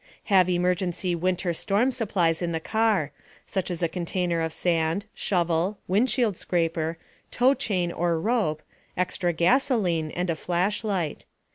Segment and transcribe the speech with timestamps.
[0.33, 3.11] Have emergency "winter storm supplies" in the car,
[3.45, 6.97] such as a container of sand, shovel, windshield scraper,
[7.29, 8.63] tow chain or rope,
[8.97, 11.25] extra gasoline, and a flashlight.